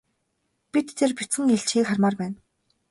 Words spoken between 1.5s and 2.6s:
илжгийг хармаар байна.